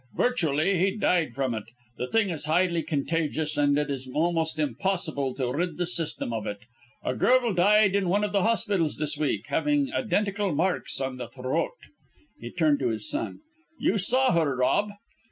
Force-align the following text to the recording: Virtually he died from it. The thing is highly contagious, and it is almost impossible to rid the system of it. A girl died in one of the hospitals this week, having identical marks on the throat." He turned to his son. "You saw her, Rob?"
Virtually 0.15 0.79
he 0.79 0.97
died 0.97 1.35
from 1.35 1.53
it. 1.53 1.65
The 1.99 2.07
thing 2.07 2.31
is 2.31 2.45
highly 2.45 2.81
contagious, 2.81 3.55
and 3.55 3.77
it 3.77 3.91
is 3.91 4.09
almost 4.11 4.57
impossible 4.57 5.35
to 5.35 5.53
rid 5.53 5.77
the 5.77 5.85
system 5.85 6.33
of 6.33 6.47
it. 6.47 6.57
A 7.03 7.13
girl 7.13 7.53
died 7.53 7.95
in 7.95 8.09
one 8.09 8.23
of 8.23 8.31
the 8.31 8.41
hospitals 8.41 8.97
this 8.97 9.15
week, 9.15 9.45
having 9.49 9.93
identical 9.93 10.55
marks 10.55 10.99
on 10.99 11.17
the 11.17 11.27
throat." 11.27 11.77
He 12.39 12.49
turned 12.49 12.79
to 12.79 12.87
his 12.87 13.07
son. 13.07 13.41
"You 13.79 13.99
saw 13.99 14.31
her, 14.31 14.55
Rob?" 14.55 14.89